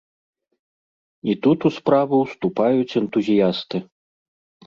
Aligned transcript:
І 1.33 1.33
тут 1.47 1.59
у 1.69 1.71
справу 1.77 2.15
ўступаюць 2.21 2.97
энтузіясты. 3.01 3.77